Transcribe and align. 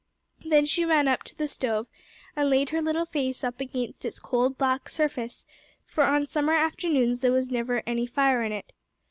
Then 0.43 0.65
she 0.65 0.83
ran 0.83 1.07
up 1.07 1.21
to 1.25 1.37
the 1.37 1.47
stove, 1.47 1.85
and 2.35 2.49
laid 2.49 2.71
her 2.71 2.81
little 2.81 3.05
face 3.05 3.43
up 3.43 3.61
against 3.61 4.03
its 4.03 4.17
cold, 4.17 4.57
black 4.57 4.89
surface, 4.89 5.45
for 5.85 6.03
on 6.03 6.25
summer 6.25 6.53
afternoons 6.53 7.19
there 7.19 7.31
was 7.31 7.51
never 7.51 7.83
any 7.85 8.07
fire 8.07 8.41
in 8.41 8.51
it. 8.51 8.73